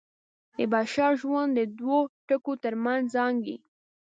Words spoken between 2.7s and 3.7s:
منځ زانګي.